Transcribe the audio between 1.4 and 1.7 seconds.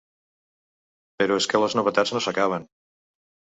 és que